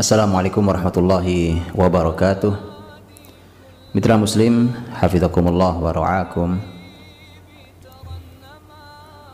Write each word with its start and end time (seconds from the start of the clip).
Assalamualaikum 0.00 0.64
warahmatullahi 0.64 1.60
wabarakatuh. 1.76 2.56
Mitra 3.92 4.16
muslim 4.16 4.72
Hafizakumullah 4.96 5.76
wa 5.76 5.92
ra'akum. 5.92 6.56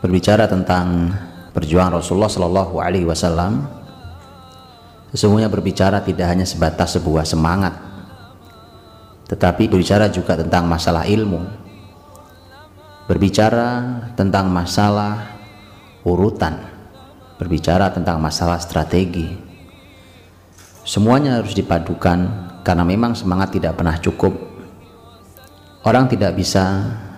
Berbicara 0.02 0.51
tentang 0.51 1.15
perjuangan 1.55 2.02
Rasulullah 2.02 2.27
Sallallahu 2.27 2.83
Alaihi 2.83 3.07
Wasallam 3.07 3.62
Sesungguhnya 5.15 5.47
berbicara 5.47 6.02
tidak 6.02 6.34
hanya 6.34 6.43
sebatas 6.43 6.98
sebuah 6.98 7.23
semangat 7.23 7.79
Tetapi 9.30 9.71
berbicara 9.71 10.10
juga 10.10 10.35
tentang 10.35 10.66
masalah 10.66 11.07
ilmu. 11.07 11.46
Berbicara 13.07 14.02
tentang 14.19 14.51
masalah 14.51 15.30
urutan 16.02 16.59
Berbicara 17.38 17.95
tentang 17.95 18.19
masalah 18.19 18.59
strategi 18.59 19.45
Semuanya 20.86 21.42
harus 21.42 21.50
dipadukan 21.50 22.18
karena 22.62 22.86
memang 22.86 23.18
semangat 23.18 23.58
tidak 23.58 23.74
pernah 23.74 23.98
cukup. 23.98 24.38
Orang 25.82 26.06
tidak 26.06 26.38
bisa 26.38 26.62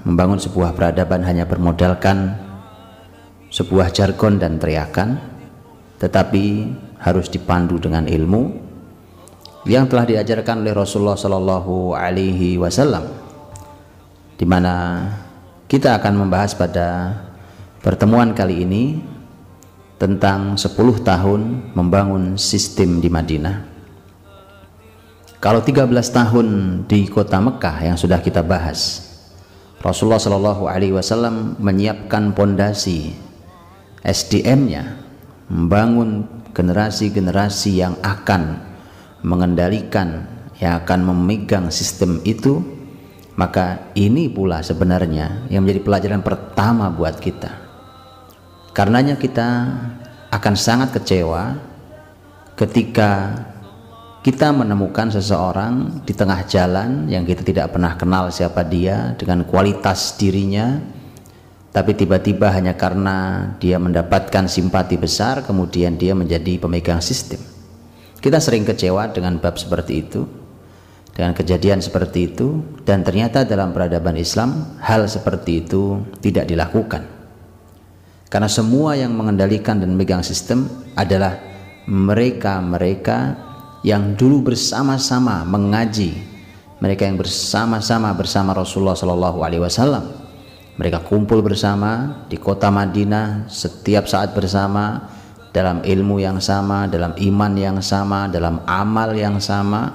membangun 0.08 0.41
sebuah 0.41 0.72
peradaban 0.72 1.20
hanya 1.20 1.44
bermodalkan 1.44 2.33
sebuah 3.52 3.92
jargon 3.92 4.41
dan 4.41 4.56
teriakan, 4.56 5.20
tetapi 6.00 6.72
harus 6.97 7.28
dipandu 7.28 7.77
dengan 7.77 8.08
ilmu 8.08 8.56
yang 9.69 9.84
telah 9.84 10.08
diajarkan 10.08 10.64
oleh 10.64 10.72
Rasulullah 10.72 11.20
Shallallahu 11.20 11.92
Alaihi 11.92 12.56
Wasallam, 12.56 13.05
di 14.41 14.48
mana 14.48 15.05
kita 15.69 15.92
akan 16.00 16.25
membahas 16.25 16.56
pada 16.56 17.20
pertemuan 17.84 18.32
kali 18.32 18.64
ini 18.64 18.97
tentang 19.98 20.54
10 20.54 20.78
tahun 21.02 21.74
membangun 21.74 22.38
sistem 22.38 23.02
di 23.02 23.10
Madinah. 23.10 23.66
Kalau 25.42 25.62
13 25.62 25.91
tahun 25.91 26.46
di 26.86 27.06
kota 27.10 27.42
Mekah 27.42 27.91
yang 27.91 27.98
sudah 27.98 28.22
kita 28.22 28.42
bahas, 28.42 29.02
Rasulullah 29.82 30.19
Shallallahu 30.19 30.66
Alaihi 30.66 30.94
Wasallam 30.94 31.58
menyiapkan 31.58 32.34
pondasi 32.34 33.14
SDM-nya, 34.02 34.98
membangun 35.50 36.26
generasi-generasi 36.54 37.70
yang 37.78 37.94
akan 38.02 38.58
mengendalikan, 39.22 40.26
yang 40.58 40.82
akan 40.82 41.06
memegang 41.14 41.70
sistem 41.70 42.19
itu, 42.26 42.62
maka 43.38 43.94
ini 43.94 44.26
pula 44.26 44.62
sebenarnya 44.62 45.46
yang 45.50 45.62
menjadi 45.62 45.82
pelajaran 45.86 46.22
pertama 46.26 46.91
buat 46.91 47.22
kita 47.22 47.67
Karenanya 48.79 49.19
kita 49.19 49.75
akan 50.31 50.55
sangat 50.55 50.95
kecewa 50.95 51.59
ketika 52.55 53.34
kita 54.23 54.55
menemukan 54.55 55.11
seseorang 55.11 56.07
di 56.07 56.15
tengah 56.15 56.47
jalan 56.47 57.11
yang 57.11 57.27
kita 57.27 57.43
tidak 57.43 57.75
pernah 57.75 57.99
kenal 57.99 58.31
siapa 58.31 58.62
dia 58.62 59.19
dengan 59.19 59.43
kualitas 59.43 60.15
dirinya 60.15 60.79
tapi 61.75 61.91
tiba-tiba 61.99 62.55
hanya 62.55 62.78
karena 62.78 63.50
dia 63.59 63.83
mendapatkan 63.83 64.47
simpati 64.47 64.94
besar 64.94 65.43
kemudian 65.43 65.99
dia 65.99 66.15
menjadi 66.15 66.62
pemegang 66.62 67.03
sistem. 67.03 67.43
Kita 68.22 68.38
sering 68.38 68.62
kecewa 68.62 69.11
dengan 69.11 69.43
bab 69.43 69.59
seperti 69.59 70.06
itu 70.06 70.22
dengan 71.19 71.34
kejadian 71.34 71.83
seperti 71.83 72.31
itu 72.31 72.62
dan 72.87 73.03
ternyata 73.03 73.43
dalam 73.43 73.75
peradaban 73.75 74.15
Islam 74.15 74.78
hal 74.78 75.11
seperti 75.11 75.67
itu 75.67 75.99
tidak 76.22 76.47
dilakukan 76.47 77.18
karena 78.28 78.49
semua 78.49 78.93
yang 78.93 79.16
mengendalikan 79.16 79.81
dan 79.81 79.97
memegang 79.97 80.21
sistem 80.21 80.69
adalah 80.93 81.41
mereka-mereka 81.89 83.41
yang 83.81 84.12
dulu 84.12 84.53
bersama-sama 84.53 85.49
mengaji, 85.49 86.12
mereka 86.84 87.09
yang 87.09 87.17
bersama-sama 87.17 88.12
bersama 88.12 88.53
Rasulullah 88.53 88.93
Shallallahu 88.93 89.38
Alaihi 89.41 89.65
Wasallam. 89.65 90.05
Mereka 90.78 91.03
kumpul 91.09 91.43
bersama 91.43 92.22
di 92.31 92.38
kota 92.38 92.71
Madinah 92.71 93.50
setiap 93.50 94.06
saat 94.06 94.31
bersama 94.31 95.11
dalam 95.50 95.83
ilmu 95.83 96.22
yang 96.22 96.38
sama, 96.38 96.87
dalam 96.87 97.19
iman 97.19 97.53
yang 97.59 97.78
sama, 97.83 98.31
dalam 98.31 98.62
amal 98.62 99.11
yang 99.17 99.43
sama, 99.43 99.91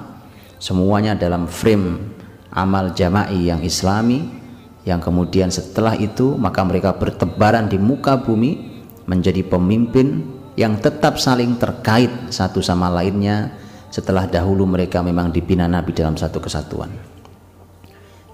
semuanya 0.60 1.16
dalam 1.16 1.48
frame 1.48 2.12
amal 2.52 2.92
jama'i 2.92 3.48
yang 3.48 3.64
islami 3.64 4.43
yang 4.84 5.00
kemudian 5.00 5.48
setelah 5.48 5.96
itu 5.96 6.36
maka 6.36 6.60
mereka 6.60 6.92
bertebaran 6.92 7.72
di 7.72 7.80
muka 7.80 8.20
bumi 8.20 8.84
menjadi 9.08 9.40
pemimpin 9.44 10.24
yang 10.54 10.76
tetap 10.78 11.16
saling 11.16 11.56
terkait 11.56 12.12
satu 12.30 12.60
sama 12.60 12.92
lainnya 12.92 13.56
setelah 13.88 14.28
dahulu 14.28 14.68
mereka 14.68 15.00
memang 15.00 15.32
dibina 15.32 15.64
Nabi 15.64 15.96
dalam 15.96 16.14
satu 16.14 16.38
kesatuan. 16.38 16.92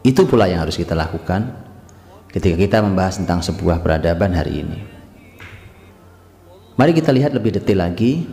Itu 0.03 0.27
pula 0.27 0.51
yang 0.51 0.67
harus 0.67 0.75
kita 0.75 0.97
lakukan 0.97 1.55
ketika 2.35 2.57
kita 2.59 2.79
membahas 2.83 3.23
tentang 3.23 3.45
sebuah 3.45 3.85
peradaban 3.85 4.35
hari 4.35 4.67
ini. 4.67 4.79
Mari 6.75 6.97
kita 6.97 7.13
lihat 7.13 7.37
lebih 7.37 7.61
detail 7.61 7.85
lagi 7.85 8.25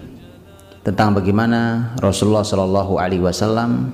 tentang 0.88 1.19
bagaimana 1.19 1.91
Rasulullah 2.00 2.47
Shallallahu 2.47 2.95
Alaihi 2.95 3.19
Wasallam 3.19 3.91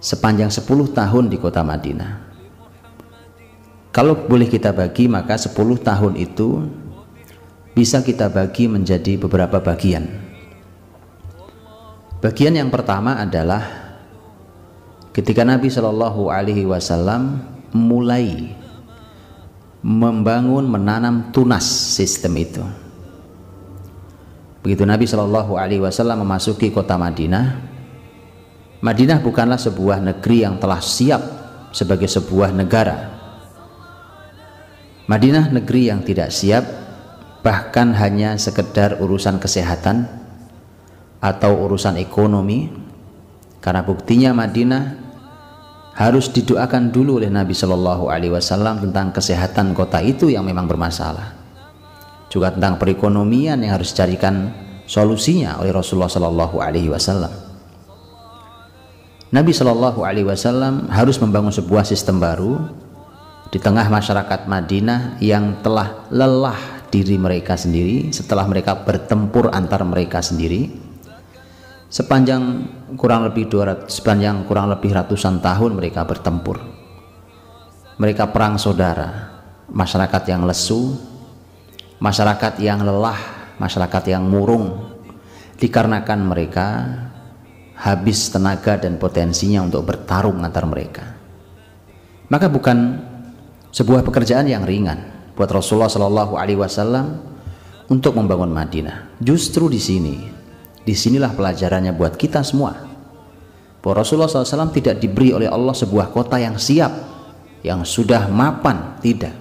sepanjang 0.00 0.48
10 0.48 0.64
tahun 0.96 1.24
di 1.28 1.36
kota 1.36 1.60
Madinah 1.60 2.21
kalau 3.92 4.16
boleh 4.16 4.48
kita 4.48 4.72
bagi 4.72 5.04
maka 5.04 5.36
10 5.36 5.52
tahun 5.84 6.16
itu 6.16 6.64
bisa 7.76 8.00
kita 8.00 8.32
bagi 8.32 8.68
menjadi 8.68 9.20
beberapa 9.20 9.60
bagian. 9.60 10.08
Bagian 12.24 12.56
yang 12.56 12.72
pertama 12.72 13.20
adalah 13.20 13.60
ketika 15.12 15.44
Nabi 15.44 15.68
Shallallahu 15.68 16.32
Alaihi 16.32 16.64
Wasallam 16.64 17.44
mulai 17.76 18.56
membangun 19.82 20.64
menanam 20.64 21.34
tunas 21.34 21.66
sistem 21.66 22.32
itu. 22.38 22.64
Begitu 24.62 24.86
Nabi 24.86 25.04
Shallallahu 25.04 25.58
Alaihi 25.58 25.82
Wasallam 25.82 26.22
memasuki 26.22 26.70
kota 26.70 26.94
Madinah, 26.94 27.60
Madinah 28.78 29.18
bukanlah 29.18 29.58
sebuah 29.58 29.98
negeri 29.98 30.46
yang 30.46 30.56
telah 30.62 30.78
siap 30.78 31.22
sebagai 31.74 32.06
sebuah 32.06 32.54
negara, 32.54 33.21
Madinah 35.10 35.50
negeri 35.50 35.90
yang 35.90 36.06
tidak 36.06 36.30
siap 36.30 36.62
bahkan 37.42 37.90
hanya 37.98 38.38
sekedar 38.38 39.02
urusan 39.02 39.42
kesehatan 39.42 40.06
atau 41.18 41.58
urusan 41.66 41.98
ekonomi 41.98 42.70
karena 43.58 43.82
buktinya 43.82 44.30
Madinah 44.30 45.02
harus 45.92 46.30
didoakan 46.32 46.88
dulu 46.94 47.20
oleh 47.20 47.28
Nabi 47.28 47.52
Shallallahu 47.52 48.08
Alaihi 48.08 48.32
Wasallam 48.32 48.80
tentang 48.80 49.12
kesehatan 49.12 49.76
kota 49.76 50.00
itu 50.00 50.32
yang 50.32 50.42
memang 50.46 50.64
bermasalah. 50.64 51.36
Juga 52.32 52.48
tentang 52.48 52.80
perekonomian 52.80 53.60
yang 53.60 53.76
harus 53.76 53.92
dicarikan 53.92 54.50
solusinya 54.88 55.60
oleh 55.60 55.68
Rasulullah 55.70 56.08
Shallallahu 56.08 56.56
Alaihi 56.58 56.88
Wasallam. 56.88 57.30
Nabi 59.32 59.52
Shallallahu 59.52 60.00
Alaihi 60.00 60.24
Wasallam 60.24 60.88
harus 60.88 61.20
membangun 61.20 61.52
sebuah 61.52 61.84
sistem 61.84 62.20
baru 62.20 62.72
di 63.52 63.60
tengah 63.60 63.84
masyarakat 63.92 64.48
Madinah 64.48 65.20
yang 65.20 65.60
telah 65.60 66.08
lelah 66.08 66.88
diri 66.88 67.20
mereka 67.20 67.52
sendiri 67.52 68.08
setelah 68.08 68.48
mereka 68.48 68.80
bertempur 68.80 69.52
antar 69.52 69.84
mereka 69.84 70.24
sendiri 70.24 70.72
sepanjang 71.92 72.64
kurang 72.96 73.28
lebih 73.28 73.52
200 73.52 73.92
sepanjang 73.92 74.48
kurang 74.48 74.72
lebih 74.72 74.96
ratusan 74.96 75.44
tahun 75.44 75.76
mereka 75.76 76.08
bertempur. 76.08 76.64
Mereka 78.00 78.32
perang 78.32 78.56
saudara 78.56 79.36
masyarakat 79.68 80.22
yang 80.32 80.48
lesu 80.48 80.96
masyarakat 82.00 82.56
yang 82.56 82.80
lelah 82.80 83.20
masyarakat 83.60 84.16
yang 84.16 84.24
murung 84.24 84.96
dikarenakan 85.60 86.20
mereka 86.24 86.66
habis 87.76 88.32
tenaga 88.32 88.80
dan 88.80 88.96
potensinya 88.96 89.60
untuk 89.60 89.84
bertarung 89.84 90.40
antar 90.40 90.64
mereka. 90.64 91.04
Maka 92.32 92.48
bukan 92.48 93.11
sebuah 93.72 94.04
pekerjaan 94.04 94.44
yang 94.46 94.62
ringan 94.68 95.32
buat 95.32 95.48
Rasulullah 95.48 95.88
Shallallahu 95.88 96.36
Alaihi 96.36 96.60
Wasallam 96.60 97.18
untuk 97.88 98.14
membangun 98.14 98.52
Madinah. 98.52 99.16
Justru 99.18 99.72
di 99.72 99.80
sini, 99.80 100.14
di 100.84 100.94
sinilah 100.94 101.32
pelajarannya 101.32 101.96
buat 101.96 102.14
kita 102.14 102.44
semua. 102.44 102.92
Bahwa 103.82 103.98
Rasulullah 103.98 104.30
SAW 104.30 104.70
tidak 104.70 105.02
diberi 105.02 105.34
oleh 105.34 105.50
Allah 105.50 105.74
sebuah 105.74 106.14
kota 106.14 106.38
yang 106.38 106.54
siap, 106.54 106.94
yang 107.66 107.82
sudah 107.82 108.30
mapan, 108.30 108.94
tidak. 109.02 109.34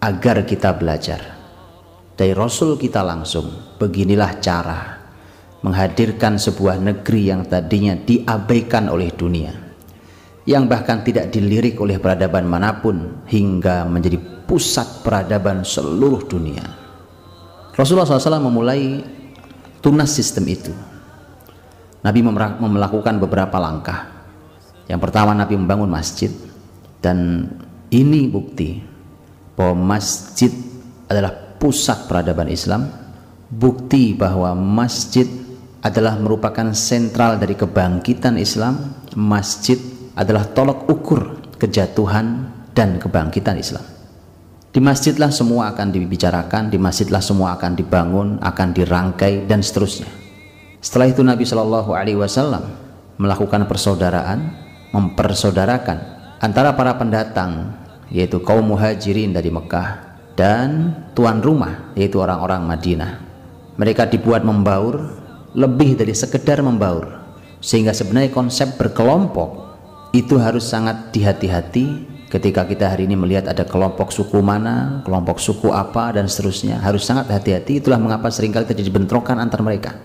Agar 0.00 0.40
kita 0.48 0.72
belajar 0.72 1.20
dari 2.16 2.32
Rasul 2.32 2.80
kita 2.80 3.04
langsung, 3.04 3.76
beginilah 3.76 4.40
cara 4.40 4.80
menghadirkan 5.60 6.40
sebuah 6.40 6.80
negeri 6.80 7.28
yang 7.28 7.44
tadinya 7.44 7.92
diabaikan 7.92 8.88
oleh 8.88 9.10
dunia 9.12 9.67
yang 10.48 10.64
bahkan 10.64 11.04
tidak 11.04 11.28
dilirik 11.28 11.76
oleh 11.76 12.00
peradaban 12.00 12.48
mana 12.48 12.80
pun 12.80 13.20
hingga 13.28 13.84
menjadi 13.84 14.16
pusat 14.48 15.04
peradaban 15.04 15.60
seluruh 15.60 16.24
dunia. 16.24 16.64
Rasulullah 17.76 18.08
SAW 18.08 18.48
memulai 18.48 19.04
tunas 19.84 20.08
sistem 20.08 20.48
itu 20.48 20.72
Nabi 22.00 22.24
melakukan 22.24 23.20
beberapa 23.20 23.60
langkah. 23.60 24.08
Yang 24.88 25.00
pertama 25.04 25.36
Nabi 25.36 25.60
membangun 25.60 25.92
masjid 25.92 26.32
dan 27.04 27.44
ini 27.92 28.24
bukti 28.24 28.80
bahwa 29.52 29.98
masjid 30.00 30.48
adalah 31.12 31.60
pusat 31.60 32.08
peradaban 32.08 32.48
Islam, 32.48 32.88
bukti 33.52 34.16
bahwa 34.16 34.56
masjid 34.56 35.28
adalah 35.84 36.16
merupakan 36.16 36.72
sentral 36.72 37.36
dari 37.36 37.52
kebangkitan 37.52 38.40
Islam, 38.40 38.96
masjid 39.12 39.76
adalah 40.18 40.50
tolok 40.50 40.90
ukur 40.90 41.38
kejatuhan 41.62 42.50
dan 42.74 42.98
kebangkitan 42.98 43.54
Islam. 43.54 43.86
Di 44.74 44.82
masjidlah 44.82 45.30
semua 45.30 45.70
akan 45.70 45.94
dibicarakan, 45.94 46.68
di 46.68 46.76
masjidlah 46.76 47.22
semua 47.22 47.54
akan 47.54 47.72
dibangun, 47.78 48.28
akan 48.42 48.68
dirangkai 48.74 49.46
dan 49.46 49.62
seterusnya. 49.62 50.10
Setelah 50.82 51.06
itu 51.10 51.22
Nabi 51.22 51.46
Shallallahu 51.46 51.90
Alaihi 51.94 52.18
Wasallam 52.18 52.66
melakukan 53.18 53.66
persaudaraan, 53.66 54.54
mempersaudarakan 54.94 55.98
antara 56.38 56.74
para 56.74 56.94
pendatang 56.98 57.74
yaitu 58.08 58.40
kaum 58.40 58.64
muhajirin 58.64 59.34
dari 59.34 59.50
Mekah 59.50 60.18
dan 60.38 60.94
tuan 61.12 61.42
rumah 61.42 61.92
yaitu 61.98 62.22
orang-orang 62.22 62.62
Madinah. 62.62 63.12
Mereka 63.78 64.10
dibuat 64.10 64.46
membaur 64.46 65.18
lebih 65.54 65.98
dari 65.98 66.14
sekedar 66.14 66.62
membaur 66.62 67.18
sehingga 67.58 67.90
sebenarnya 67.90 68.30
konsep 68.30 68.78
berkelompok 68.78 69.67
itu 70.12 70.40
harus 70.40 70.64
sangat 70.64 71.12
dihati-hati 71.12 72.16
ketika 72.28 72.64
kita 72.68 72.92
hari 72.92 73.08
ini 73.08 73.16
melihat 73.16 73.48
ada 73.48 73.64
kelompok 73.64 74.12
suku 74.12 74.40
mana, 74.44 75.00
kelompok 75.04 75.40
suku 75.40 75.72
apa 75.72 76.12
dan 76.16 76.28
seterusnya. 76.28 76.80
Harus 76.80 77.04
sangat 77.04 77.28
hati-hati. 77.32 77.80
Itulah 77.80 78.00
mengapa 78.00 78.28
sering 78.28 78.52
kali 78.52 78.68
terjadi 78.68 78.88
bentrokan 78.92 79.40
antar 79.40 79.64
mereka. 79.64 79.96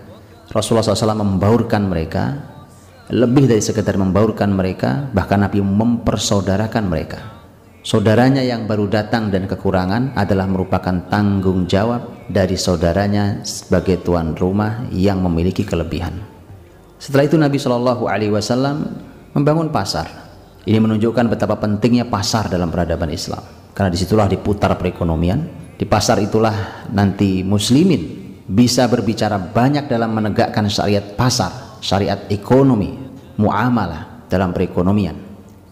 Rasulullah 0.52 0.84
SAW 0.84 1.16
membaurkan 1.16 1.88
mereka 1.88 2.54
lebih 3.12 3.44
dari 3.44 3.60
sekedar 3.60 4.00
membaurkan 4.00 4.48
mereka 4.48 5.08
bahkan 5.12 5.40
Nabi 5.44 5.60
mempersaudarakan 5.60 6.84
mereka. 6.88 7.20
Saudaranya 7.84 8.40
yang 8.40 8.64
baru 8.64 8.88
datang 8.88 9.28
dan 9.28 9.44
kekurangan 9.44 10.16
adalah 10.16 10.48
merupakan 10.48 11.04
tanggung 11.12 11.68
jawab 11.68 12.24
dari 12.32 12.56
saudaranya 12.56 13.44
sebagai 13.44 14.00
tuan 14.00 14.32
rumah 14.32 14.88
yang 14.88 15.20
memiliki 15.20 15.68
kelebihan. 15.68 16.16
Setelah 16.96 17.28
itu 17.28 17.36
Nabi 17.36 17.60
Shallallahu 17.60 18.08
Alaihi 18.08 18.32
Wasallam 18.32 18.88
membangun 19.34 19.68
pasar 19.68 20.06
ini 20.64 20.80
menunjukkan 20.80 21.28
betapa 21.28 21.60
pentingnya 21.60 22.08
pasar 22.08 22.48
dalam 22.48 22.72
peradaban 22.72 23.12
Islam 23.12 23.42
karena 23.74 23.90
di 23.90 23.98
situlah 23.98 24.30
diputar 24.30 24.72
perekonomian 24.78 25.64
di 25.74 25.84
pasar 25.84 26.22
itulah 26.22 26.86
nanti 26.94 27.42
muslimin 27.42 28.24
bisa 28.44 28.84
berbicara 28.86 29.40
banyak 29.40 29.88
dalam 29.88 30.12
menegakkan 30.12 30.68
syariat 30.68 31.16
pasar, 31.16 31.80
syariat 31.80 32.28
ekonomi, 32.28 32.92
muamalah 33.40 34.28
dalam 34.28 34.52
perekonomian. 34.52 35.16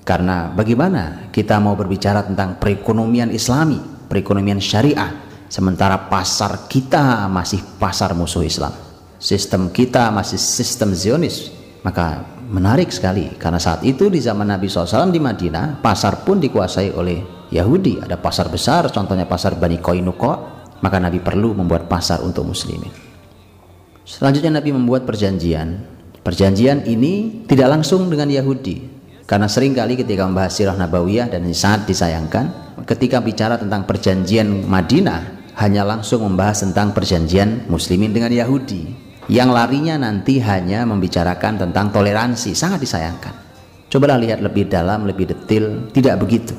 Karena 0.02 0.50
bagaimana 0.50 1.30
kita 1.30 1.62
mau 1.62 1.78
berbicara 1.78 2.26
tentang 2.26 2.58
perekonomian 2.58 3.30
islami, 3.30 3.78
perekonomian 4.10 4.58
syariah, 4.58 5.12
sementara 5.46 6.10
pasar 6.10 6.66
kita 6.66 7.30
masih 7.30 7.62
pasar 7.78 8.16
musuh 8.16 8.42
Islam. 8.42 8.74
Sistem 9.22 9.70
kita 9.70 10.10
masih 10.10 10.40
sistem 10.40 10.90
Zionis. 10.90 11.54
Maka 11.86 12.26
menarik 12.52 12.92
sekali. 12.92 13.32
Karena 13.40 13.56
saat 13.56 13.80
itu 13.82 14.12
di 14.12 14.20
zaman 14.20 14.44
Nabi 14.44 14.68
SAW 14.68 15.08
di 15.08 15.18
Madinah, 15.18 15.80
pasar 15.80 16.20
pun 16.22 16.36
dikuasai 16.38 16.92
oleh 16.92 17.48
Yahudi. 17.48 18.04
Ada 18.04 18.20
pasar 18.20 18.52
besar, 18.52 18.92
contohnya 18.92 19.24
pasar 19.24 19.56
Bani 19.56 19.80
Koinuko, 19.80 20.32
maka 20.84 21.00
Nabi 21.00 21.18
perlu 21.24 21.56
membuat 21.56 21.88
pasar 21.88 22.20
untuk 22.20 22.44
muslimin. 22.44 22.92
Selanjutnya 24.04 24.60
Nabi 24.60 24.76
membuat 24.76 25.08
perjanjian. 25.08 25.88
Perjanjian 26.22 26.86
ini 26.86 27.42
tidak 27.48 27.72
langsung 27.72 28.06
dengan 28.12 28.30
Yahudi. 28.30 29.02
Karena 29.26 29.48
sering 29.48 29.72
kali 29.72 29.96
ketika 29.96 30.28
membahas 30.28 30.52
sirah 30.52 30.76
nabawiyah 30.76 31.32
dan 31.32 31.48
sangat 31.56 31.88
disayangkan 31.88 32.76
ketika 32.84 33.22
bicara 33.22 33.56
tentang 33.56 33.88
perjanjian 33.88 34.68
Madinah 34.68 35.54
hanya 35.56 35.86
langsung 35.86 36.26
membahas 36.26 36.66
tentang 36.66 36.92
perjanjian 36.92 37.64
muslimin 37.70 38.12
dengan 38.12 38.28
Yahudi 38.28 39.01
yang 39.32 39.48
larinya 39.48 39.96
nanti 39.96 40.44
hanya 40.44 40.84
membicarakan 40.84 41.64
tentang 41.64 41.88
toleransi. 41.88 42.52
Sangat 42.52 42.84
disayangkan. 42.84 43.32
Cobalah 43.88 44.20
lihat 44.20 44.44
lebih 44.44 44.68
dalam 44.68 45.08
lebih 45.08 45.32
detail. 45.32 45.88
Tidak 45.88 46.20
begitu. 46.20 46.52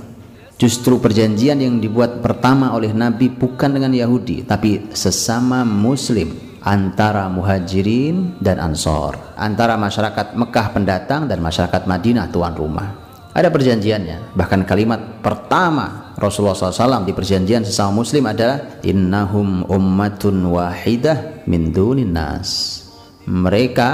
Justru 0.58 0.98
perjanjian 0.98 1.62
yang 1.62 1.78
dibuat 1.78 2.26
pertama 2.26 2.74
oleh 2.74 2.90
Nabi 2.90 3.30
bukan 3.30 3.78
dengan 3.78 3.94
Yahudi, 3.94 4.46
tapi 4.46 4.90
sesama 4.94 5.62
Muslim 5.62 6.34
antara 6.62 7.28
muhajirin 7.28 8.38
dan 8.42 8.62
ansor, 8.62 9.18
antara 9.36 9.76
masyarakat 9.76 10.38
Mekah 10.38 10.68
pendatang 10.72 11.26
dan 11.26 11.42
masyarakat 11.42 11.84
Madinah 11.90 12.30
tuan 12.30 12.54
rumah. 12.54 12.90
Ada 13.34 13.50
perjanjiannya, 13.50 14.38
bahkan 14.38 14.62
kalimat 14.62 15.26
pertama 15.26 16.14
Rasulullah 16.22 16.54
SAW 16.54 17.02
di 17.02 17.18
perjanjian 17.18 17.66
sesama 17.66 18.06
Muslim 18.06 18.30
adalah 18.30 18.78
innahum 18.86 19.66
ummatun 19.66 20.54
wahidah 20.54 21.33
min 21.48 21.72
nas. 22.10 22.82
Mereka 23.24 23.90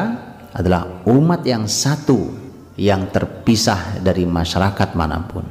adalah 0.54 1.06
umat 1.06 1.46
yang 1.46 1.69
satu 1.69 2.34
yang 2.80 3.12
terpisah 3.12 4.00
dari 4.01 4.25
masyarakat 4.25 4.96
mana 4.96 5.22
pun. 5.28 5.46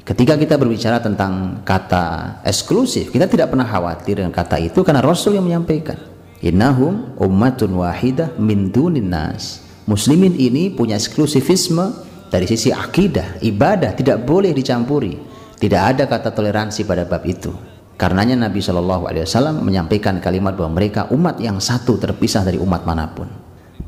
Ketika 0.00 0.34
kita 0.34 0.58
berbicara 0.58 0.98
tentang 0.98 1.62
kata 1.62 2.40
eksklusif, 2.42 3.14
kita 3.14 3.30
tidak 3.30 3.52
pernah 3.54 3.68
khawatir 3.68 4.18
dengan 4.18 4.34
kata 4.34 4.58
itu 4.58 4.82
karena 4.82 5.04
Rasul 5.04 5.38
yang 5.38 5.46
menyampaikan. 5.46 6.00
Innahum 6.40 7.14
ummatun 7.20 7.78
wahidah 7.78 8.34
min 8.40 8.72
dunin 8.72 9.12
nas. 9.12 9.60
Muslimin 9.84 10.34
ini 10.34 10.72
punya 10.72 10.96
eksklusifisme 10.96 12.10
dari 12.32 12.48
sisi 12.48 12.72
akidah, 12.72 13.38
ibadah 13.44 13.92
tidak 13.92 14.24
boleh 14.24 14.50
dicampuri. 14.56 15.14
Tidak 15.60 15.82
ada 15.82 16.08
kata 16.08 16.32
toleransi 16.32 16.88
pada 16.88 17.04
bab 17.04 17.20
itu. 17.28 17.69
Karenanya 18.00 18.48
Nabi 18.48 18.64
Shallallahu 18.64 19.12
Alaihi 19.12 19.28
Wasallam 19.28 19.60
menyampaikan 19.60 20.16
kalimat 20.24 20.56
bahwa 20.56 20.80
mereka 20.80 21.12
umat 21.12 21.36
yang 21.36 21.60
satu 21.60 22.00
terpisah 22.00 22.40
dari 22.48 22.56
umat 22.56 22.88
mana 22.88 23.12
pun. 23.12 23.28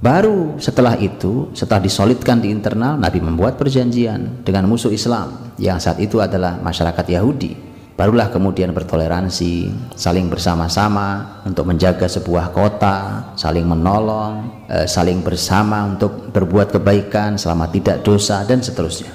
Baru 0.04 0.60
setelah 0.60 1.00
itu, 1.00 1.48
setelah 1.56 1.80
disolidkan 1.80 2.36
di 2.36 2.52
internal, 2.52 3.00
Nabi 3.00 3.24
membuat 3.24 3.56
perjanjian 3.56 4.44
dengan 4.44 4.68
musuh 4.68 4.92
Islam 4.92 5.56
yang 5.56 5.80
saat 5.80 5.96
itu 5.96 6.20
adalah 6.20 6.60
masyarakat 6.60 7.08
Yahudi. 7.08 7.56
Barulah 7.96 8.28
kemudian 8.28 8.76
bertoleransi, 8.76 9.72
saling 9.96 10.28
bersama-sama 10.28 11.40
untuk 11.48 11.64
menjaga 11.72 12.04
sebuah 12.04 12.52
kota, 12.52 13.32
saling 13.32 13.64
menolong, 13.64 14.68
eh, 14.68 14.84
saling 14.84 15.24
bersama 15.24 15.88
untuk 15.88 16.28
berbuat 16.36 16.68
kebaikan 16.68 17.40
selama 17.40 17.72
tidak 17.72 18.04
dosa 18.04 18.44
dan 18.44 18.60
seterusnya. 18.60 19.12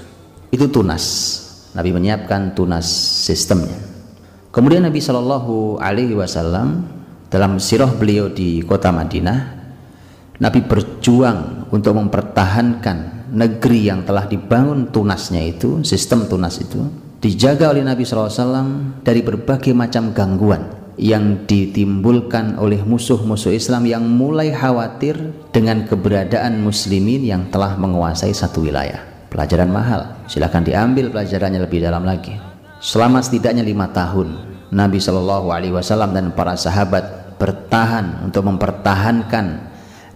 Itu 0.50 0.74
tunas. 0.74 1.06
Nabi 1.77 1.94
menyiapkan 1.94 2.58
tunas 2.58 2.89
sistemnya. 3.30 3.87
Kemudian 4.58 4.90
Nabi 4.90 4.98
Shallallahu 4.98 5.78
Alaihi 5.78 6.18
Wasallam 6.18 6.82
dalam 7.30 7.62
sirah 7.62 7.94
beliau 7.94 8.26
di 8.34 8.66
kota 8.66 8.90
Madinah 8.90 9.54
Nabi 10.42 10.66
berjuang 10.66 11.70
untuk 11.70 11.94
mempertahankan 11.94 13.30
negeri 13.38 13.86
yang 13.86 14.02
telah 14.02 14.26
dibangun 14.26 14.90
tunasnya 14.90 15.46
itu, 15.46 15.86
sistem 15.86 16.26
tunas 16.26 16.62
itu, 16.62 16.90
dijaga 17.18 17.74
oleh 17.74 17.82
Nabi 17.82 18.06
SAW 18.06 19.02
dari 19.02 19.26
berbagai 19.26 19.74
macam 19.74 20.14
gangguan 20.14 20.94
yang 20.98 21.46
ditimbulkan 21.46 22.58
oleh 22.58 22.82
musuh-musuh 22.82 23.54
Islam 23.54 23.86
yang 23.86 24.06
mulai 24.06 24.54
khawatir 24.54 25.18
dengan 25.54 25.86
keberadaan 25.86 26.62
muslimin 26.62 27.26
yang 27.26 27.50
telah 27.54 27.78
menguasai 27.78 28.34
satu 28.34 28.66
wilayah. 28.66 29.02
Pelajaran 29.30 29.70
mahal, 29.70 30.22
silahkan 30.26 30.66
diambil 30.66 31.14
pelajarannya 31.14 31.62
lebih 31.62 31.82
dalam 31.82 32.06
lagi. 32.06 32.47
Selama 32.77 33.25
setidaknya 33.25 33.65
lima 33.65 33.89
tahun, 33.89 34.38
Nabi 34.69 35.01
Shallallahu 35.01 35.50
Alaihi 35.50 35.74
Wasallam 35.74 36.13
dan 36.13 36.29
para 36.38 36.53
sahabat 36.53 37.34
bertahan 37.41 38.29
untuk 38.29 38.46
mempertahankan 38.46 39.46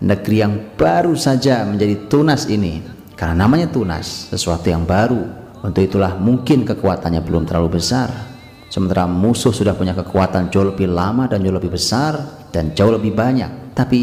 negeri 0.02 0.38
yang 0.46 0.54
baru 0.78 1.18
saja 1.18 1.66
menjadi 1.66 2.06
tunas 2.06 2.46
ini. 2.46 2.86
Karena 3.18 3.46
namanya 3.46 3.70
tunas 3.70 4.30
sesuatu 4.30 4.70
yang 4.70 4.86
baru. 4.86 5.42
Untuk 5.62 5.86
itulah 5.86 6.18
mungkin 6.18 6.66
kekuatannya 6.66 7.22
belum 7.22 7.46
terlalu 7.46 7.82
besar. 7.82 8.10
Sementara 8.70 9.06
musuh 9.06 9.54
sudah 9.54 9.78
punya 9.78 9.94
kekuatan 9.94 10.50
jauh 10.50 10.74
lebih 10.74 10.90
lama 10.90 11.30
dan 11.30 11.42
jauh 11.46 11.54
lebih 11.54 11.74
besar 11.74 12.18
dan 12.50 12.74
jauh 12.74 12.94
lebih 12.94 13.14
banyak. 13.14 13.74
Tapi 13.78 14.02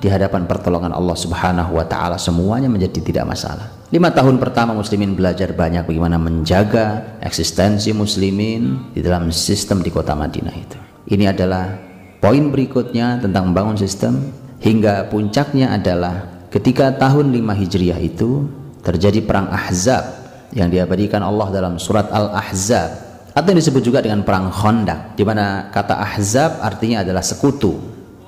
di 0.00 0.08
hadapan 0.08 0.44
pertolongan 0.48 0.92
Allah 0.92 1.16
subhanahu 1.16 1.76
wa 1.76 1.84
ta'ala 1.84 2.16
semuanya 2.16 2.68
menjadi 2.68 3.00
tidak 3.04 3.24
masalah 3.36 3.83
lima 3.94 4.10
tahun 4.10 4.42
pertama 4.42 4.74
muslimin 4.74 5.14
belajar 5.14 5.54
banyak 5.54 5.86
bagaimana 5.86 6.18
menjaga 6.18 7.14
eksistensi 7.22 7.94
muslimin 7.94 8.90
di 8.90 8.98
dalam 8.98 9.30
sistem 9.30 9.86
di 9.86 9.94
kota 9.94 10.18
Madinah 10.18 10.50
itu. 10.50 10.78
Ini 11.14 11.30
adalah 11.30 11.78
poin 12.18 12.50
berikutnya 12.50 13.22
tentang 13.22 13.54
membangun 13.54 13.78
sistem 13.78 14.34
hingga 14.58 15.06
puncaknya 15.06 15.78
adalah 15.78 16.26
ketika 16.50 16.90
tahun 16.98 17.30
5 17.30 17.60
Hijriah 17.62 18.02
itu 18.02 18.50
terjadi 18.82 19.22
perang 19.22 19.46
Ahzab 19.46 20.02
yang 20.50 20.74
diabadikan 20.74 21.22
Allah 21.22 21.54
dalam 21.54 21.78
surat 21.78 22.10
Al-Ahzab. 22.10 23.06
Atau 23.30 23.54
yang 23.54 23.62
disebut 23.62 23.82
juga 23.82 24.02
dengan 24.02 24.26
perang 24.26 24.50
Khandaq 24.50 25.14
di 25.14 25.22
mana 25.22 25.70
kata 25.70 26.02
Ahzab 26.02 26.58
artinya 26.66 27.06
adalah 27.06 27.22
sekutu. 27.22 27.78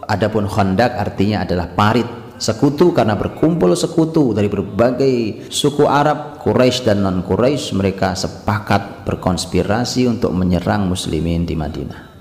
Adapun 0.07 0.47
Khandaq 0.47 0.95
artinya 0.95 1.43
adalah 1.43 1.67
parit 1.75 2.26
Sekutu 2.37 2.93
karena 2.93 3.17
berkumpul 3.17 3.73
sekutu 3.73 4.37
dari 4.37 4.53
berbagai 4.53 5.49
suku 5.49 5.89
Arab, 5.89 6.37
Quraisy 6.45 6.85
dan 6.85 7.01
non-Quraisy, 7.01 7.73
mereka 7.73 8.13
sepakat 8.13 9.09
berkonspirasi 9.09 10.05
untuk 10.05 10.37
menyerang 10.37 10.85
muslimin 10.85 11.49
di 11.49 11.57
Madinah. 11.57 12.13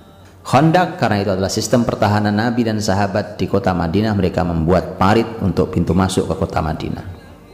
Khandak 0.46 1.02
karena 1.02 1.20
itu 1.20 1.32
adalah 1.36 1.52
sistem 1.52 1.84
pertahanan 1.84 2.32
Nabi 2.32 2.64
dan 2.64 2.80
sahabat 2.80 3.36
di 3.36 3.50
kota 3.50 3.76
Madinah, 3.76 4.16
mereka 4.16 4.48
membuat 4.48 4.96
parit 4.96 5.28
untuk 5.44 5.76
pintu 5.76 5.92
masuk 5.92 6.32
ke 6.32 6.36
kota 6.40 6.64
Madinah. 6.64 7.06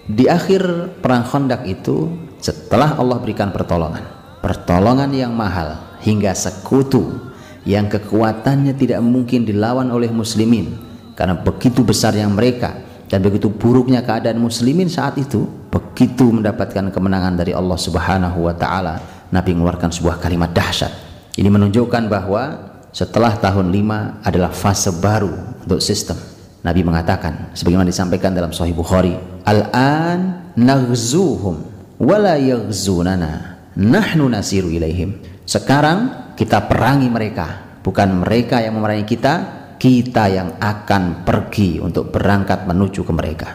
Di 0.05 0.29
akhir 0.29 0.93
perang 1.01 1.25
Khandak 1.25 1.65
itu, 1.65 2.13
setelah 2.37 2.93
Allah 2.93 3.17
berikan 3.17 3.49
pertolongan, 3.49 4.05
pertolongan 4.45 5.09
yang 5.17 5.33
mahal 5.33 5.97
hingga 6.05 6.37
sekutu 6.37 7.31
yang 7.65 7.89
kekuatannya 7.89 8.77
tidak 8.77 9.01
mungkin 9.01 9.49
dilawan 9.49 9.89
oleh 9.89 10.13
muslimin 10.13 10.90
karena 11.21 11.37
begitu 11.37 11.85
besar 11.85 12.17
yang 12.17 12.33
mereka 12.33 12.73
dan 13.05 13.21
begitu 13.21 13.53
buruknya 13.53 14.01
keadaan 14.01 14.41
muslimin 14.41 14.89
saat 14.89 15.21
itu 15.21 15.45
begitu 15.69 16.33
mendapatkan 16.33 16.89
kemenangan 16.89 17.37
dari 17.37 17.53
Allah 17.53 17.77
Subhanahu 17.77 18.49
wa 18.49 18.57
taala 18.57 18.97
Nabi 19.29 19.53
mengeluarkan 19.53 19.93
sebuah 19.93 20.17
kalimat 20.17 20.49
dahsyat. 20.49 20.89
Ini 21.37 21.45
menunjukkan 21.45 22.09
bahwa 22.09 22.73
setelah 22.89 23.37
tahun 23.37 23.69
5 23.69 24.25
adalah 24.25 24.49
fase 24.49 24.89
baru 24.97 25.61
untuk 25.61 25.77
sistem. 25.77 26.17
Nabi 26.65 26.81
mengatakan 26.81 27.53
sebagaimana 27.53 27.93
disampaikan 27.93 28.33
dalam 28.33 28.49
Sahih 28.49 28.73
Bukhari 28.73 29.13
al-an 29.45 30.49
naghzuhum 30.57 31.61
wala 32.01 32.33
yaghzunana 32.41 33.61
nahnu 33.77 34.25
nasiru 34.25 34.73
ilaihim. 34.73 35.21
Sekarang 35.45 36.33
kita 36.33 36.65
perangi 36.65 37.13
mereka 37.13 37.77
bukan 37.85 38.25
mereka 38.25 38.57
yang 38.57 38.81
memerangi 38.81 39.05
kita 39.05 39.60
kita 39.81 40.29
yang 40.29 40.61
akan 40.61 41.25
pergi 41.25 41.81
untuk 41.81 42.13
berangkat 42.13 42.69
menuju 42.69 43.01
ke 43.01 43.09
mereka. 43.09 43.49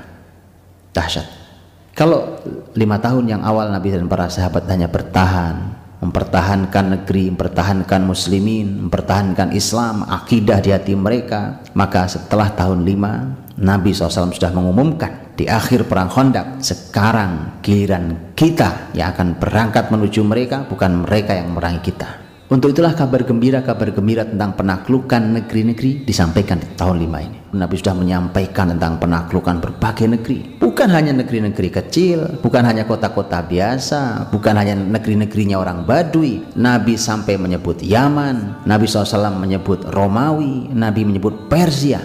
Dahsyat. 0.91 1.47
Kalau 1.95 2.43
lima 2.75 2.99
tahun 2.99 3.31
yang 3.31 3.43
awal 3.47 3.71
Nabi 3.71 3.95
dan 3.95 4.11
para 4.11 4.27
sahabat 4.27 4.67
hanya 4.67 4.91
bertahan 4.91 5.87
mempertahankan 5.97 6.99
negeri, 6.99 7.33
mempertahankan 7.33 8.05
muslimin, 8.05 8.85
mempertahankan 8.85 9.55
Islam, 9.57 10.05
akidah 10.05 10.61
di 10.61 10.75
hati 10.75 10.93
mereka 10.93 11.65
maka 11.73 12.05
setelah 12.05 12.53
tahun 12.53 12.85
lima 12.85 13.33
Nabi 13.57 13.97
SAW 13.97 14.37
sudah 14.37 14.53
mengumumkan 14.53 15.33
di 15.33 15.49
akhir 15.49 15.89
perang 15.89 16.13
Khandaq 16.13 16.61
sekarang 16.61 17.63
giliran 17.65 18.37
kita 18.37 18.93
yang 18.93 19.17
akan 19.17 19.41
berangkat 19.41 19.89
menuju 19.89 20.21
mereka 20.21 20.69
bukan 20.69 21.09
mereka 21.09 21.33
yang 21.33 21.57
memerangi 21.57 21.81
kita 21.81 22.26
untuk 22.47 22.71
itulah 22.71 22.95
kabar 22.95 23.27
gembira-kabar 23.27 23.91
gembira 23.91 24.23
tentang 24.23 24.55
penaklukan 24.55 25.19
negeri-negeri 25.19 26.07
disampaikan 26.07 26.63
di 26.63 26.69
tahun 26.79 27.03
5 27.03 27.27
ini. 27.27 27.39
Nabi 27.59 27.75
sudah 27.75 27.97
menyampaikan 27.99 28.71
tentang 28.71 29.03
penaklukan 29.03 29.59
berbagai 29.59 30.07
negeri. 30.07 30.55
Bukan 30.63 30.87
hanya 30.95 31.11
negeri-negeri 31.11 31.75
kecil, 31.75 32.39
bukan 32.39 32.63
hanya 32.63 32.87
kota-kota 32.87 33.43
biasa, 33.43 34.31
bukan 34.31 34.55
hanya 34.63 34.79
negeri-negerinya 34.79 35.59
orang 35.59 35.83
Badui. 35.83 36.55
Nabi 36.55 36.95
sampai 36.95 37.35
menyebut 37.35 37.83
Yaman, 37.83 38.63
Nabi 38.63 38.87
SAW 38.87 39.35
menyebut 39.35 39.83
Romawi, 39.91 40.71
Nabi 40.71 41.03
menyebut 41.03 41.51
Persia. 41.51 41.99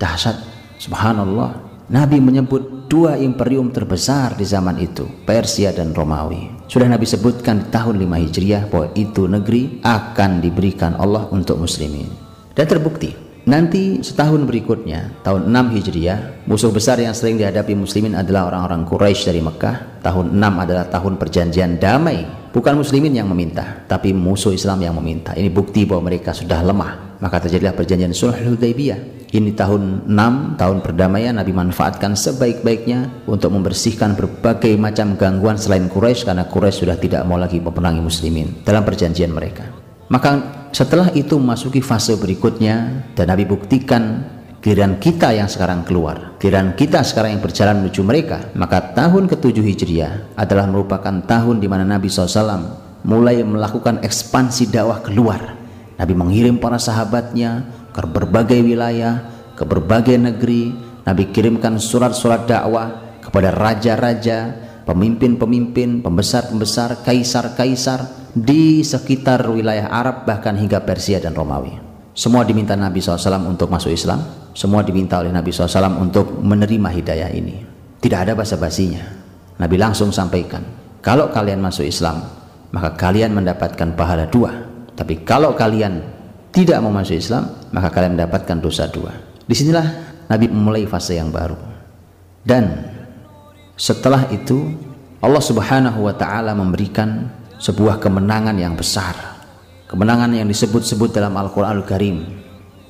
Dahsyat, 0.00 0.40
subhanallah. 0.80 1.71
Nabi 1.90 2.22
menyebut 2.22 2.86
dua 2.86 3.18
imperium 3.18 3.74
terbesar 3.74 4.38
di 4.38 4.46
zaman 4.46 4.78
itu, 4.78 5.08
Persia 5.26 5.74
dan 5.74 5.90
Romawi. 5.90 6.68
Sudah 6.70 6.86
Nabi 6.86 7.08
sebutkan 7.08 7.66
di 7.66 7.66
tahun 7.74 7.98
5 7.98 8.22
Hijriah 8.22 8.64
bahwa 8.70 8.94
itu 8.94 9.26
negeri 9.26 9.82
akan 9.82 10.38
diberikan 10.38 10.94
Allah 10.94 11.26
untuk 11.34 11.58
muslimin. 11.58 12.06
Dan 12.54 12.68
terbukti, 12.68 13.31
nanti 13.48 14.00
setahun 14.00 14.42
berikutnya, 14.46 15.22
tahun 15.26 15.50
6 15.50 15.74
Hijriah, 15.78 16.46
musuh 16.46 16.70
besar 16.70 16.98
yang 16.98 17.14
sering 17.14 17.38
dihadapi 17.38 17.74
muslimin 17.74 18.18
adalah 18.18 18.50
orang-orang 18.50 18.86
Quraisy 18.86 19.30
dari 19.30 19.40
Mekah. 19.40 20.02
Tahun 20.02 20.26
6 20.34 20.38
adalah 20.38 20.86
tahun 20.90 21.14
perjanjian 21.18 21.78
damai. 21.78 22.50
Bukan 22.52 22.76
muslimin 22.76 23.16
yang 23.16 23.26
meminta, 23.32 23.84
tapi 23.88 24.12
musuh 24.12 24.52
Islam 24.52 24.84
yang 24.84 24.94
meminta. 24.98 25.32
Ini 25.32 25.48
bukti 25.48 25.88
bahwa 25.88 26.12
mereka 26.12 26.36
sudah 26.36 26.60
lemah. 26.60 27.18
Maka 27.22 27.48
terjadilah 27.48 27.72
perjanjian 27.72 28.12
Sulh 28.12 28.34
Hudaybiyah 28.34 29.22
ini 29.32 29.56
tahun 29.56 30.12
6 30.12 30.60
tahun 30.60 30.84
perdamaian 30.84 31.32
Nabi 31.32 31.56
manfaatkan 31.56 32.12
sebaik-baiknya 32.12 33.24
untuk 33.24 33.48
membersihkan 33.56 34.12
berbagai 34.12 34.76
macam 34.76 35.16
gangguan 35.16 35.56
selain 35.56 35.88
Quraisy 35.88 36.28
karena 36.28 36.44
Quraisy 36.44 36.84
sudah 36.84 36.96
tidak 37.00 37.24
mau 37.24 37.40
lagi 37.40 37.56
memerangi 37.56 38.04
muslimin 38.04 38.60
dalam 38.60 38.84
perjanjian 38.84 39.32
mereka 39.32 39.72
maka 40.12 40.61
setelah 40.72 41.12
itu 41.12 41.36
memasuki 41.36 41.84
fase 41.84 42.16
berikutnya 42.16 43.04
dan 43.12 43.28
Nabi 43.28 43.44
buktikan 43.44 44.24
giliran 44.64 44.96
kita 44.96 45.36
yang 45.36 45.44
sekarang 45.44 45.84
keluar. 45.84 46.40
Giliran 46.40 46.72
kita 46.72 47.04
sekarang 47.04 47.36
yang 47.36 47.42
berjalan 47.44 47.84
menuju 47.84 48.00
mereka. 48.00 48.48
Maka 48.56 48.96
tahun 48.96 49.28
ke-7 49.28 49.60
Hijriah 49.60 50.32
adalah 50.32 50.64
merupakan 50.64 51.12
tahun 51.28 51.60
di 51.60 51.68
mana 51.68 51.84
Nabi 51.84 52.08
SAW 52.08 53.04
mulai 53.04 53.44
melakukan 53.44 54.00
ekspansi 54.00 54.72
dakwah 54.72 55.04
keluar. 55.04 55.60
Nabi 56.00 56.16
mengirim 56.16 56.56
para 56.56 56.80
sahabatnya 56.80 57.68
ke 57.92 58.00
berbagai 58.08 58.64
wilayah, 58.64 59.28
ke 59.52 59.68
berbagai 59.68 60.16
negeri. 60.16 60.72
Nabi 61.04 61.34
kirimkan 61.34 61.76
surat-surat 61.76 62.48
dakwah 62.48 63.18
kepada 63.20 63.52
raja-raja, 63.52 64.56
pemimpin-pemimpin, 64.88 66.00
pembesar-pembesar, 66.00 67.04
kaisar-kaisar 67.04 68.21
di 68.32 68.80
sekitar 68.80 69.44
wilayah 69.52 69.92
Arab 69.92 70.24
bahkan 70.24 70.56
hingga 70.56 70.80
Persia 70.82 71.20
dan 71.20 71.36
Romawi. 71.36 71.76
Semua 72.12 72.44
diminta 72.44 72.76
Nabi 72.76 73.00
SAW 73.00 73.48
untuk 73.48 73.72
masuk 73.72 73.92
Islam, 73.92 74.20
semua 74.52 74.84
diminta 74.84 75.20
oleh 75.20 75.32
Nabi 75.32 75.48
SAW 75.48 75.96
untuk 75.96 76.40
menerima 76.40 76.88
hidayah 76.92 77.30
ini. 77.32 77.64
Tidak 78.00 78.18
ada 78.28 78.32
basa-basinya. 78.36 79.00
Nabi 79.56 79.76
langsung 79.80 80.12
sampaikan, 80.12 80.60
kalau 81.00 81.32
kalian 81.32 81.60
masuk 81.60 81.88
Islam, 81.88 82.20
maka 82.72 82.96
kalian 82.96 83.32
mendapatkan 83.32 83.96
pahala 83.96 84.28
dua. 84.28 84.50
Tapi 84.92 85.24
kalau 85.24 85.56
kalian 85.56 86.04
tidak 86.52 86.84
mau 86.84 86.92
masuk 86.92 87.16
Islam, 87.16 87.48
maka 87.72 87.88
kalian 87.88 88.16
mendapatkan 88.16 88.56
dosa 88.60 88.88
dua. 88.92 89.12
Di 89.48 89.56
sinilah 89.56 89.86
Nabi 90.28 90.52
memulai 90.52 90.84
fase 90.84 91.16
yang 91.16 91.32
baru. 91.32 91.56
Dan 92.44 92.92
setelah 93.76 94.28
itu 94.28 94.68
Allah 95.22 95.40
Subhanahu 95.40 96.04
wa 96.10 96.14
taala 96.16 96.52
memberikan 96.52 97.30
sebuah 97.62 98.02
kemenangan 98.02 98.58
yang 98.58 98.74
besar. 98.74 99.38
Kemenangan 99.86 100.34
yang 100.34 100.50
disebut-sebut 100.50 101.14
dalam 101.14 101.30
Al-Qur'anul 101.38 101.86
Karim 101.86 102.26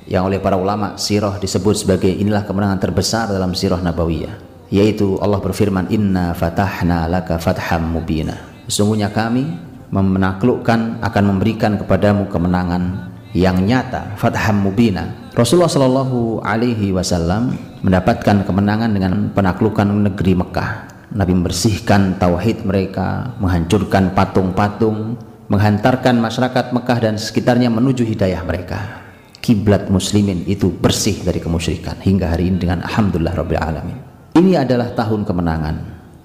yang 0.09 0.25
oleh 0.25 0.41
para 0.41 0.57
ulama 0.57 0.97
sirah 0.97 1.37
disebut 1.37 1.85
sebagai 1.85 2.09
inilah 2.09 2.41
kemenangan 2.41 2.81
terbesar 2.81 3.29
dalam 3.29 3.53
sirah 3.53 3.79
nabawiyah 3.79 4.33
yaitu 4.73 5.21
Allah 5.21 5.37
berfirman 5.37 5.93
inna 5.93 6.33
fatahna 6.33 7.05
laka 7.05 7.37
fatham 7.37 7.93
mubina. 7.93 8.33
Sesungguhnya 8.65 9.13
kami 9.13 9.45
menaklukkan 9.93 11.05
akan 11.05 11.23
memberikan 11.29 11.77
kepadamu 11.77 12.25
kemenangan 12.33 13.13
yang 13.37 13.61
nyata 13.61 14.17
fatham 14.17 14.65
mubina. 14.65 15.29
Rasulullah 15.37 15.69
Shallallahu 15.69 16.41
Alaihi 16.41 16.89
Wasallam 16.89 17.53
mendapatkan 17.85 18.41
kemenangan 18.41 18.89
dengan 18.89 19.29
penaklukan 19.29 19.85
negeri 19.85 20.33
Mekah 20.33 20.92
Nabi 21.13 21.37
membersihkan 21.37 22.17
tauhid 22.17 22.65
mereka 22.65 23.37
menghancurkan 23.37 24.17
patung-patung 24.17 25.13
menghantarkan 25.45 26.17
masyarakat 26.17 26.73
Mekah 26.73 26.99
dan 27.05 27.15
sekitarnya 27.21 27.69
menuju 27.69 28.01
hidayah 28.01 28.41
mereka. 28.41 29.05
Kiblat 29.37 29.93
muslimin 29.93 30.41
itu 30.49 30.73
bersih 30.73 31.21
dari 31.21 31.37
kemusyrikan 31.37 32.01
hingga 32.01 32.33
hari 32.33 32.49
ini 32.49 32.57
dengan 32.57 32.81
alhamdulillah 32.89 33.35
rabbil 33.37 33.61
alamin. 33.61 33.97
Ini 34.33 34.65
adalah 34.65 34.97
tahun 34.97 35.21
kemenangan 35.29 35.75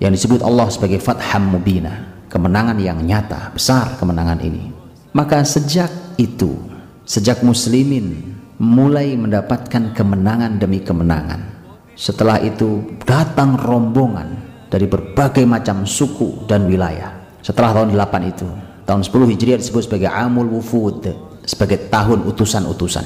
yang 0.00 0.16
disebut 0.16 0.40
Allah 0.40 0.72
sebagai 0.72 1.04
fatham 1.04 1.52
mubina 1.52 2.24
kemenangan 2.32 2.80
yang 2.80 3.04
nyata 3.04 3.52
besar 3.52 4.00
kemenangan 4.00 4.40
ini. 4.40 4.72
Maka 5.12 5.44
sejak 5.44 6.16
itu 6.16 6.56
sejak 7.04 7.44
muslimin 7.44 8.40
mulai 8.56 9.12
mendapatkan 9.20 9.92
kemenangan 9.92 10.56
demi 10.56 10.80
kemenangan 10.80 11.44
setelah 11.92 12.40
itu 12.40 12.96
datang 13.04 13.58
rombongan 13.58 14.47
dari 14.68 14.86
berbagai 14.86 15.44
macam 15.48 15.84
suku 15.88 16.44
dan 16.48 16.68
wilayah 16.68 17.40
setelah 17.40 17.82
tahun 17.82 17.96
8 17.96 18.32
itu 18.32 18.48
tahun 18.84 19.02
10 19.04 19.32
Hijriah 19.34 19.58
disebut 19.60 19.82
sebagai 19.88 20.08
Amul 20.12 20.48
Wufud 20.52 21.04
sebagai 21.44 21.88
tahun 21.88 22.28
utusan-utusan 22.28 23.04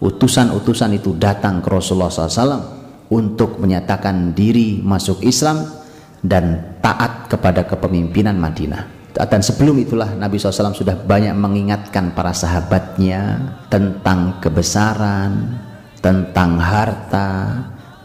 utusan-utusan 0.00 0.90
itu 0.96 1.14
datang 1.18 1.60
ke 1.60 1.68
Rasulullah 1.68 2.08
SAW 2.08 2.62
untuk 3.10 3.58
menyatakan 3.58 4.32
diri 4.32 4.78
masuk 4.80 5.20
Islam 5.26 5.66
dan 6.22 6.78
taat 6.78 7.26
kepada 7.26 7.66
kepemimpinan 7.66 8.38
Madinah 8.38 9.00
dan 9.10 9.42
sebelum 9.42 9.74
itulah 9.82 10.14
Nabi 10.14 10.38
SAW 10.38 10.70
sudah 10.72 10.94
banyak 10.94 11.34
mengingatkan 11.34 12.14
para 12.14 12.30
sahabatnya 12.30 13.42
tentang 13.66 14.38
kebesaran, 14.38 15.60
tentang 15.98 16.56
harta, 16.56 17.30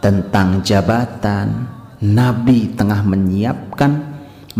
tentang 0.02 0.66
jabatan. 0.66 1.75
Nabi 2.04 2.76
tengah 2.76 3.08
menyiapkan 3.08 3.92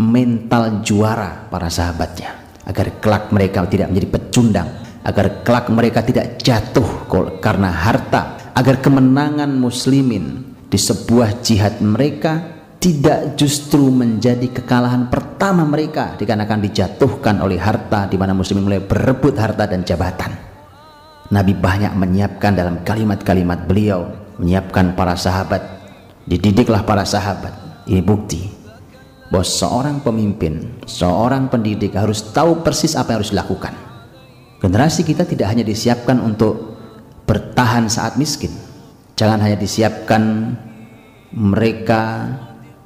mental 0.00 0.80
juara 0.80 1.48
para 1.52 1.68
sahabatnya 1.68 2.32
agar 2.64 2.96
kelak 2.98 3.24
mereka 3.28 3.64
tidak 3.68 3.92
menjadi 3.92 4.08
pecundang, 4.18 4.68
agar 5.04 5.44
kelak 5.44 5.66
mereka 5.68 6.00
tidak 6.02 6.40
jatuh 6.40 7.06
karena 7.38 7.70
harta, 7.70 8.52
agar 8.56 8.80
kemenangan 8.80 9.52
muslimin 9.52 10.56
di 10.66 10.78
sebuah 10.80 11.44
jihad 11.44 11.78
mereka 11.84 12.56
tidak 12.82 13.38
justru 13.38 13.88
menjadi 13.88 14.50
kekalahan 14.52 15.08
pertama 15.08 15.64
mereka 15.64 16.18
dikarenakan 16.18 16.60
dijatuhkan 16.66 17.40
oleh 17.40 17.56
harta 17.56 18.10
di 18.10 18.16
mana 18.18 18.36
muslimin 18.36 18.66
mulai 18.66 18.82
berebut 18.82 19.38
harta 19.38 19.64
dan 19.70 19.86
jabatan. 19.86 20.32
Nabi 21.26 21.52
banyak 21.58 21.92
menyiapkan 21.98 22.54
dalam 22.54 22.86
kalimat-kalimat 22.86 23.66
beliau, 23.66 24.06
menyiapkan 24.38 24.94
para 24.94 25.18
sahabat, 25.18 25.85
dididiklah 26.26 26.82
para 26.82 27.06
sahabat. 27.06 27.54
Ini 27.86 28.02
bukti 28.02 28.42
bahwa 29.30 29.46
seorang 29.46 29.96
pemimpin, 30.02 30.82
seorang 30.86 31.46
pendidik 31.50 31.94
harus 31.94 32.34
tahu 32.34 32.62
persis 32.66 32.98
apa 32.98 33.14
yang 33.14 33.18
harus 33.22 33.32
dilakukan. 33.32 33.74
Generasi 34.60 35.06
kita 35.06 35.22
tidak 35.22 35.54
hanya 35.54 35.62
disiapkan 35.62 36.18
untuk 36.18 36.74
bertahan 37.26 37.86
saat 37.86 38.18
miskin. 38.18 38.50
Jangan 39.14 39.40
hanya 39.40 39.56
disiapkan 39.56 40.52
mereka 41.34 42.26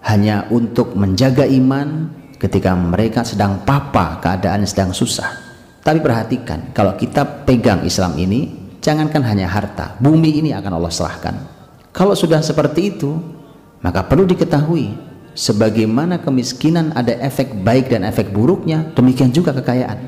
hanya 0.04 0.48
untuk 0.48 0.96
menjaga 0.96 1.44
iman 1.44 2.08
ketika 2.40 2.72
mereka 2.72 3.20
sedang 3.20 3.60
papa 3.68 4.16
keadaan 4.24 4.64
sedang 4.64 4.96
susah 4.96 5.28
tapi 5.84 6.00
perhatikan 6.00 6.72
kalau 6.72 6.96
kita 6.96 7.44
pegang 7.44 7.84
Islam 7.84 8.16
ini 8.16 8.72
jangankan 8.80 9.20
hanya 9.28 9.46
harta 9.46 10.00
bumi 10.00 10.40
ini 10.40 10.50
akan 10.56 10.72
Allah 10.80 10.92
serahkan 10.92 11.34
kalau 12.00 12.16
sudah 12.16 12.40
seperti 12.40 12.96
itu 12.96 13.20
maka 13.84 14.00
perlu 14.00 14.24
diketahui 14.24 14.96
sebagaimana 15.36 16.16
kemiskinan 16.24 16.96
ada 16.96 17.12
efek 17.20 17.60
baik 17.60 17.92
dan 17.92 18.08
efek 18.08 18.32
buruknya 18.32 18.88
demikian 18.96 19.28
juga 19.28 19.52
kekayaan. 19.52 20.00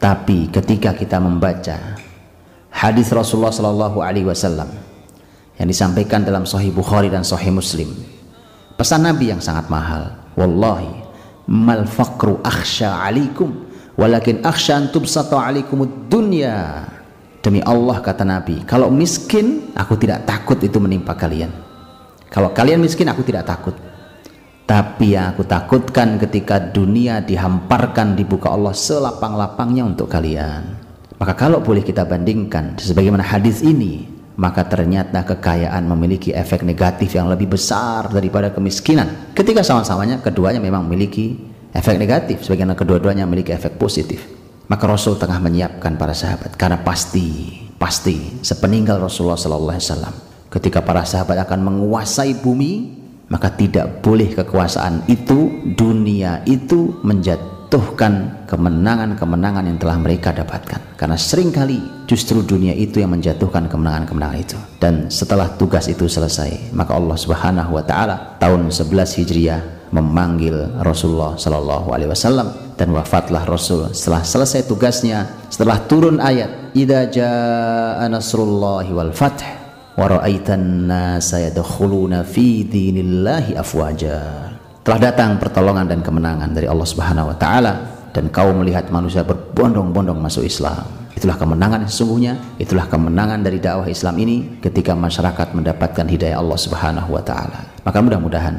Tapi 0.00 0.48
ketika 0.48 0.96
kita 0.96 1.20
membaca 1.20 2.00
hadis 2.72 3.12
Rasulullah 3.12 3.52
Shallallahu 3.52 4.00
Alaihi 4.00 4.24
Wasallam 4.24 4.72
yang 5.60 5.68
disampaikan 5.68 6.24
dalam 6.24 6.48
Sahih 6.48 6.72
Bukhari 6.72 7.12
dan 7.12 7.28
Sahih 7.28 7.52
Muslim 7.52 7.92
pesan 8.80 9.04
Nabi 9.04 9.28
yang 9.28 9.44
sangat 9.44 9.68
mahal 9.68 10.16
wallahi 10.40 11.04
mal 11.44 11.84
faqru 11.84 12.40
akhsha 12.40 13.04
alaikum 13.04 13.68
walakin 14.00 14.40
akhsha 14.40 14.80
an 14.80 14.84
tubsata 14.88 15.36
alaikumud 15.36 16.08
dunya 16.08 16.88
demi 17.44 17.60
Allah 17.60 18.00
kata 18.00 18.24
Nabi 18.24 18.64
kalau 18.64 18.88
miskin 18.88 19.76
aku 19.76 20.00
tidak 20.00 20.24
takut 20.24 20.56
itu 20.64 20.80
menimpa 20.80 21.12
kalian 21.12 21.52
kalau 22.32 22.56
kalian 22.56 22.80
miskin 22.80 23.04
aku 23.12 23.20
tidak 23.20 23.44
takut 23.44 23.76
tapi 24.64 25.12
yang 25.12 25.36
aku 25.36 25.44
takutkan 25.44 26.16
ketika 26.16 26.56
dunia 26.56 27.20
dihamparkan 27.20 28.16
dibuka 28.16 28.48
Allah 28.48 28.72
selapang-lapangnya 28.72 29.84
untuk 29.84 30.08
kalian 30.08 30.80
maka 31.20 31.36
kalau 31.36 31.60
boleh 31.60 31.84
kita 31.84 32.08
bandingkan 32.08 32.80
sebagaimana 32.80 33.20
hadis 33.20 33.60
ini 33.60 34.14
maka 34.34 34.66
ternyata 34.66 35.22
kekayaan 35.22 35.86
memiliki 35.86 36.34
efek 36.34 36.66
negatif 36.66 37.14
yang 37.14 37.30
lebih 37.30 37.54
besar 37.54 38.10
daripada 38.10 38.50
kemiskinan. 38.50 39.30
Ketika 39.30 39.62
sama-samanya 39.62 40.18
keduanya 40.18 40.58
memang 40.58 40.90
memiliki 40.90 41.38
efek 41.70 41.98
negatif, 41.98 42.42
sebagaimana 42.42 42.74
kedua-duanya 42.74 43.26
memiliki 43.30 43.54
efek 43.54 43.78
positif. 43.78 44.43
Maka 44.64 44.84
Rasul 44.88 45.20
tengah 45.20 45.36
menyiapkan 45.44 46.00
para 46.00 46.16
sahabat. 46.16 46.56
Karena 46.56 46.80
pasti, 46.80 47.60
pasti 47.76 48.40
sepeninggal 48.40 48.96
Rasulullah 48.96 49.36
Sallallahu 49.36 49.76
Alaihi 49.76 49.86
Wasallam, 49.92 50.14
ketika 50.48 50.80
para 50.80 51.04
sahabat 51.04 51.36
akan 51.44 51.60
menguasai 51.60 52.40
bumi, 52.40 53.04
maka 53.28 53.52
tidak 53.52 54.00
boleh 54.00 54.32
kekuasaan 54.32 55.04
itu, 55.08 55.68
dunia 55.76 56.40
itu 56.48 56.96
menjatuhkan 57.04 58.44
kemenangan-kemenangan 58.48 59.68
yang 59.68 59.76
telah 59.76 60.00
mereka 60.00 60.32
dapatkan. 60.32 60.96
Karena 60.96 61.16
sering 61.20 61.52
kali 61.52 62.08
justru 62.08 62.40
dunia 62.40 62.72
itu 62.72 63.04
yang 63.04 63.12
menjatuhkan 63.12 63.68
kemenangan-kemenangan 63.68 64.38
itu. 64.40 64.56
Dan 64.80 65.12
setelah 65.12 65.52
tugas 65.60 65.92
itu 65.92 66.08
selesai 66.08 66.72
maka 66.72 66.96
Allah 66.96 67.16
subhanahu 67.20 67.76
wa 67.76 67.84
ta'ala 67.84 68.40
tahun 68.40 68.72
11 68.72 69.20
Hijriah 69.20 69.60
memanggil 69.92 70.80
Rasulullah 70.80 71.36
Sallallahu 71.36 71.94
Alaihi 71.94 72.10
Wasallam 72.10 72.63
dan 72.74 72.90
wafatlah 72.90 73.46
Rasul 73.46 73.90
setelah 73.94 74.26
selesai 74.26 74.66
tugasnya 74.66 75.46
setelah 75.50 75.78
turun 75.86 76.18
ayat 76.18 76.74
idza 76.74 77.00
jaa 77.10 78.04
nasrullahi 78.10 78.90
wal 78.90 79.14
fath 79.14 79.42
wa 79.94 80.10
ra'aitan 80.10 80.90
nasa 80.90 81.38
yadkhuluna 81.38 82.26
fi 82.26 82.66
dinillahi 82.66 83.54
afwaja 83.54 84.50
telah 84.84 85.00
datang 85.00 85.40
pertolongan 85.40 85.86
dan 85.88 86.04
kemenangan 86.04 86.50
dari 86.52 86.66
Allah 86.68 86.84
Subhanahu 86.84 87.30
wa 87.32 87.36
taala 87.38 87.94
dan 88.14 88.30
kau 88.30 88.54
melihat 88.54 88.92
manusia 88.94 89.26
berbondong-bondong 89.26 90.22
masuk 90.22 90.46
Islam. 90.46 90.86
Itulah 91.18 91.34
kemenangan 91.34 91.86
sesungguhnya, 91.90 92.58
itulah 92.62 92.86
kemenangan 92.86 93.42
dari 93.42 93.58
dakwah 93.58 93.90
Islam 93.90 94.14
ini 94.22 94.62
ketika 94.62 94.94
masyarakat 94.94 95.50
mendapatkan 95.56 96.06
hidayah 96.06 96.38
Allah 96.38 96.58
Subhanahu 96.58 97.10
wa 97.10 97.22
taala. 97.22 97.74
Maka 97.82 97.98
mudah-mudahan 97.98 98.54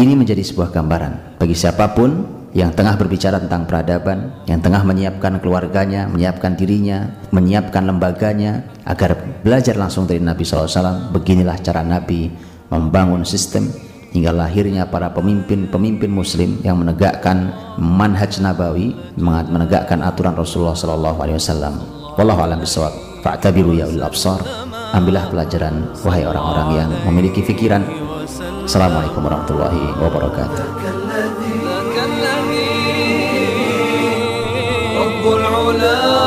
ini 0.00 0.12
menjadi 0.16 0.44
sebuah 0.44 0.72
gambaran 0.72 1.40
bagi 1.40 1.56
siapa 1.56 1.92
pun 1.92 2.39
yang 2.50 2.74
tengah 2.74 2.98
berbicara 2.98 3.38
tentang 3.38 3.62
peradaban, 3.62 4.42
yang 4.50 4.58
tengah 4.58 4.82
menyiapkan 4.82 5.38
keluarganya, 5.38 6.10
menyiapkan 6.10 6.58
dirinya, 6.58 7.06
menyiapkan 7.30 7.86
lembaganya 7.86 8.66
agar 8.82 9.14
belajar 9.46 9.78
langsung 9.78 10.10
dari 10.10 10.18
Nabi 10.18 10.42
SAW. 10.42 11.14
Beginilah 11.14 11.62
cara 11.62 11.86
Nabi 11.86 12.26
membangun 12.70 13.22
sistem 13.22 13.70
hingga 14.10 14.34
lahirnya 14.34 14.90
para 14.90 15.14
pemimpin-pemimpin 15.14 16.10
muslim 16.10 16.58
yang 16.66 16.82
menegakkan 16.82 17.54
manhaj 17.78 18.42
nabawi 18.42 18.98
menegakkan 19.22 20.02
aturan 20.02 20.34
Rasulullah 20.34 20.74
wasallam. 20.74 21.78
Wallahu 22.18 22.40
alam 22.42 22.58
bisawab 22.58 23.22
fa'tabiru 23.22 23.78
ya 23.78 23.86
ulil 23.86 24.02
absar. 24.02 24.42
Ambillah 24.90 25.30
pelajaran 25.30 25.94
wahai 26.02 26.26
orang-orang 26.26 26.68
yang 26.74 26.90
memiliki 27.06 27.46
fikiran. 27.46 27.86
Assalamualaikum 28.66 29.22
warahmatullahi 29.22 29.94
wabarakatuh 30.02 30.99
رب 35.69 35.69
العلا 35.69 36.18